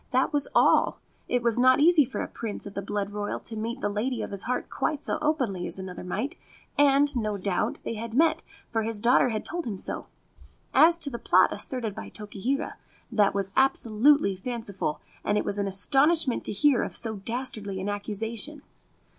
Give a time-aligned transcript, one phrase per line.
[0.09, 0.97] That was all.
[1.27, 4.23] It was not easy for a Prince of the blood royal to meet the lady
[4.23, 6.37] of his heart quite so openly as another might;
[6.75, 8.41] and, no doubt, they had met,
[8.71, 10.07] for his daughter had told him so.
[10.73, 12.77] As to the plot asserted by Tokihira,
[13.11, 17.87] that was absolutely fanciful, and it was an astonishment to hear of so dastardly an
[17.87, 18.63] accusation.